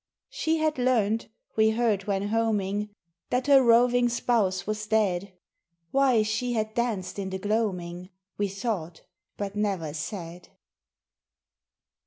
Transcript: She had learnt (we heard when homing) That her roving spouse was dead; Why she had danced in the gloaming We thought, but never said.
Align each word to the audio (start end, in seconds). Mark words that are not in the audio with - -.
She 0.31 0.57
had 0.57 0.79
learnt 0.79 1.27
(we 1.55 1.69
heard 1.69 2.05
when 2.07 2.29
homing) 2.29 2.89
That 3.29 3.45
her 3.45 3.61
roving 3.61 4.09
spouse 4.09 4.65
was 4.65 4.87
dead; 4.87 5.31
Why 5.91 6.23
she 6.23 6.53
had 6.53 6.73
danced 6.73 7.19
in 7.19 7.29
the 7.29 7.37
gloaming 7.37 8.09
We 8.35 8.47
thought, 8.47 9.03
but 9.37 9.55
never 9.55 9.93
said. 9.93 10.49